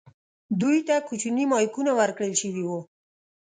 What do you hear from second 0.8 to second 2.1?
ته کوچني مایکونه